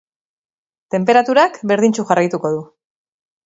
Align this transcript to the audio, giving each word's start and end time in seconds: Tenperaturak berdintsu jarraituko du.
Tenperaturak 0.95 1.61
berdintsu 1.73 2.09
jarraituko 2.11 2.55
du. 2.59 2.61